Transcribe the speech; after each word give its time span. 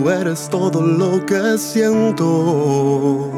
Tú 0.00 0.10
eres 0.10 0.48
todo 0.48 0.80
lo 0.80 1.26
que 1.26 1.58
siento. 1.58 3.32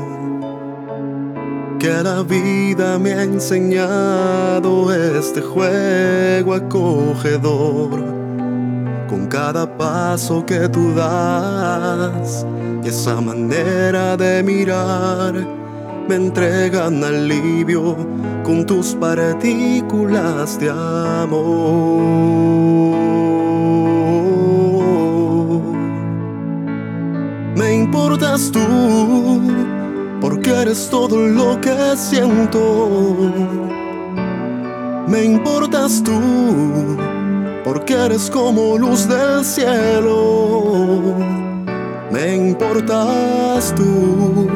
Que 1.79 2.03
la 2.03 2.23
vida 2.23 2.99
me 2.99 3.15
ha 3.15 3.23
enseñado 3.23 4.93
este 4.93 5.41
juego 5.41 6.53
acogedor. 6.53 8.05
Con 9.09 9.27
cada 9.29 9.79
paso 9.79 10.45
que 10.45 10.69
tú 10.69 10.93
das 10.95 12.45
y 12.85 12.89
esa 12.89 13.23
manera 13.23 14.19
de 14.19 14.43
mirar 14.43 15.33
me 16.09 16.15
entregan 16.15 17.03
alivio 17.03 17.97
con 18.45 18.67
tus 18.67 18.95
partículas 18.97 20.61
de 20.61 20.69
amor. 20.69 22.21
Me 27.57 27.75
importas 27.75 28.51
tú, 28.53 28.61
porque 30.21 30.51
eres 30.51 30.89
todo 30.91 31.17
lo 31.17 31.61
que 31.61 31.97
siento. 31.97 33.17
Me 35.09 35.25
importas 35.25 36.03
tú, 36.05 36.97
porque 37.65 37.95
eres 37.95 38.31
como 38.31 38.79
luz 38.79 39.09
del 39.09 39.45
cielo. 39.45 41.17
Me 42.13 42.37
importas 42.37 43.75
tú, 43.75 44.49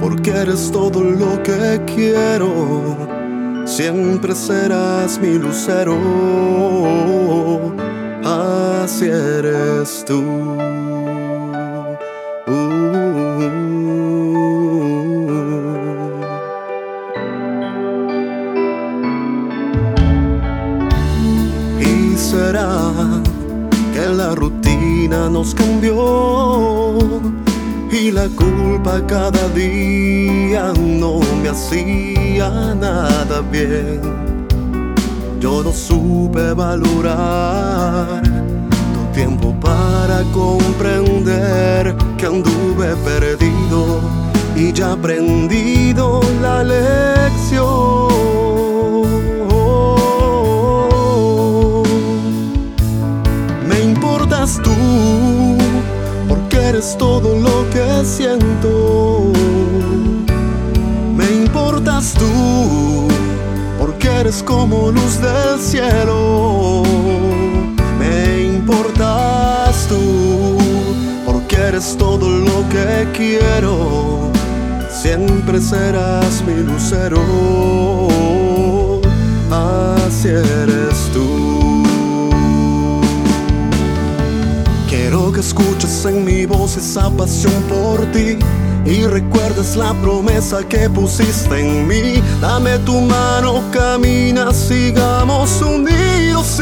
porque 0.00 0.30
eres 0.30 0.70
todo 0.70 1.00
lo 1.02 1.42
que 1.42 1.80
quiero. 1.86 2.50
Siempre 3.64 4.34
serás 4.34 5.18
mi 5.18 5.38
lucero, 5.38 5.96
así 8.22 9.06
eres 9.06 10.04
tú. 10.06 10.85
Que 22.52 24.06
la 24.14 24.36
rutina 24.36 25.28
nos 25.28 25.52
cambió 25.52 26.96
y 27.90 28.12
la 28.12 28.28
culpa 28.28 29.04
cada 29.04 29.48
día 29.48 30.72
no 30.76 31.18
me 31.42 31.48
hacía 31.48 32.72
nada 32.74 33.40
bien. 33.50 34.00
Yo 35.40 35.64
no 35.64 35.72
supe 35.72 36.52
valorar 36.52 38.22
tu 38.22 39.12
tiempo 39.12 39.52
para 39.60 40.22
comprender 40.32 41.96
que 42.16 42.26
anduve 42.26 42.94
perdido 43.04 44.00
y 44.54 44.72
ya 44.72 44.92
aprendido 44.92 46.20
la 46.40 46.62
lección. 46.62 47.95
Me 61.16 61.24
importas 61.44 62.14
tú, 62.14 63.08
porque 63.78 64.08
eres 64.08 64.42
como 64.42 64.90
luz 64.90 65.20
del 65.20 65.60
cielo. 65.60 66.82
Me 67.98 68.44
importas 68.56 69.86
tú, 69.88 70.58
porque 71.24 71.56
eres 71.56 71.96
todo 71.98 72.28
lo 72.28 72.68
que 72.68 73.08
quiero. 73.12 74.30
Siempre 74.90 75.60
serás 75.60 76.42
mi 76.46 76.62
lucero. 76.62 77.20
Así 79.50 80.28
eres 80.28 81.10
tú. 81.12 81.45
Mi 86.46 86.56
voz 86.56 86.76
esa 86.76 87.10
pasión 87.10 87.62
por 87.68 88.04
ti 88.12 88.38
y 88.84 89.04
recuerdes 89.06 89.76
la 89.76 89.94
promesa 89.94 90.58
que 90.68 90.88
pusiste 90.90 91.60
en 91.60 91.88
mí. 91.88 92.22
Dame 92.40 92.78
tu 92.80 93.00
mano, 93.00 93.62
camina, 93.72 94.52
sigamos 94.52 95.60
unidos. 95.62 96.60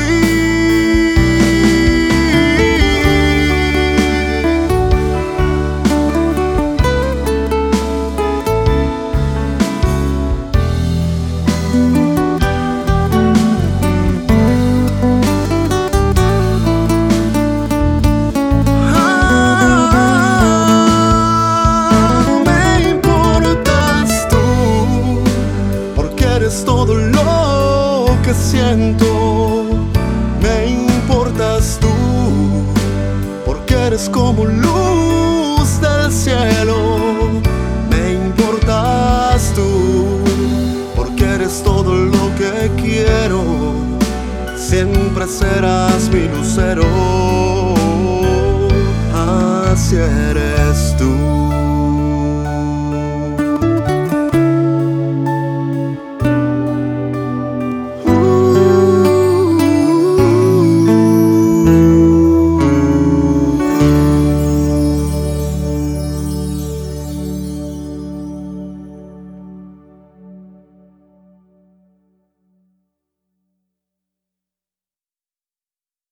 Que 28.25 28.33
siento. 28.33 29.65
Me 30.41 30.67
importas 30.67 31.79
tú, 31.81 31.89
porque 33.45 33.75
eres 33.75 34.09
como 34.09 34.45
luz 34.45 35.81
del 35.81 36.11
cielo. 36.11 36.77
Me 37.91 38.15
importas 38.15 39.53
tú, 39.55 40.21
porque 40.97 41.25
eres 41.25 41.63
todo 41.63 41.95
lo 41.95 42.35
que 42.37 42.71
quiero. 42.83 43.43
Siempre 44.57 45.27
serás 45.27 46.09
mi 46.11 46.29
lucero. 46.29 46.85
Así 49.15 49.97
eres 49.97 50.64